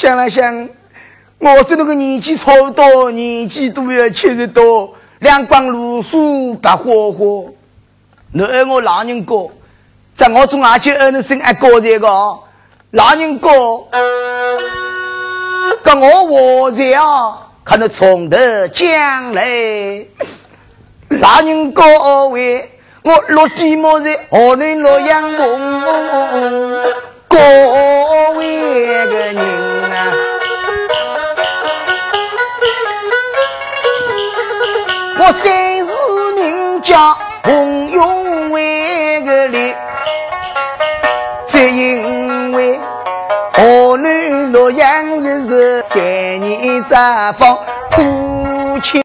[0.00, 0.66] 想了想，
[1.38, 7.52] 我这那个年纪差不多，年纪都要七十多，两光如素白花花。
[8.32, 9.34] 你爱我老人家，
[10.14, 12.08] 在我中阿姐儿子生爱高这个
[12.92, 13.48] 老人家，
[15.82, 18.38] 跟我我这样，可能从头
[18.74, 20.02] 讲来，
[21.10, 22.70] 老人家为。
[23.02, 25.79] 我落寂寞在河南洛阳梦，
[35.32, 35.92] 三世
[36.34, 39.74] 名家洪永为个哩，
[41.46, 42.78] 只因为
[43.52, 46.00] 河南洛阳日是三
[46.40, 47.58] 年札放。